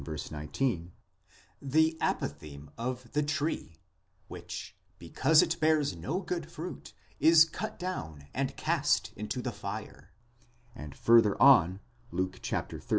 [0.31, 0.93] 19),
[1.61, 3.77] the apothegm of the tree,
[4.27, 10.11] which, because it bears no good fruit, is cut down and cast into the fire;
[10.73, 12.81] and further on (Luke xiii.